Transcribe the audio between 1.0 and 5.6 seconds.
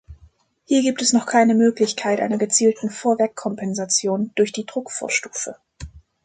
es noch keine Möglichkeit einer gezielten Vorweg-Kompensation durch die Druckvorstufe.